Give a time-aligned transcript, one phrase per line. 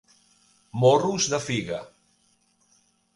[0.83, 1.83] Morros de figa.